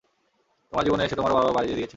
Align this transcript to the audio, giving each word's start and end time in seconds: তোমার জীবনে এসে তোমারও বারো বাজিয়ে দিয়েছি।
তোমার 0.73 0.83
জীবনে 0.85 1.03
এসে 1.05 1.15
তোমারও 1.15 1.35
বারো 1.37 1.55
বাজিয়ে 1.57 1.77
দিয়েছি। 1.77 1.89